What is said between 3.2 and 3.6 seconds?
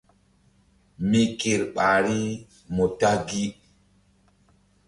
gi.